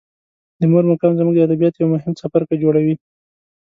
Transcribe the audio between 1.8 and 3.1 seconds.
یو مهم څپرکی جوړوي.